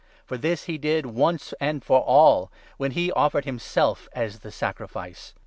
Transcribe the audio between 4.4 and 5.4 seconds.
sacrifice.